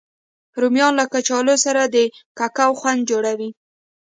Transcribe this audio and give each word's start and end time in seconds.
رومیان 0.61 0.93
له 0.99 1.05
کچالو 1.13 1.55
سره 1.65 1.81
د 1.85 1.97
کوکو 2.37 2.67
خوند 2.79 3.01
جوړوي 3.09 3.49